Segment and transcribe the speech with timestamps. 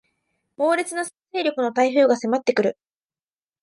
[0.57, 1.11] 猛烈な勢
[1.43, 2.77] 力の台風が迫ってくる